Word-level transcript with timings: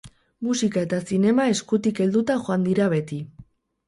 Musika 0.45 0.83
eta 0.85 1.01
zinema 1.11 1.45
eskutik 1.55 2.01
helduta 2.05 2.39
joan 2.47 2.65
dira 2.69 2.89
beti. 2.95 3.21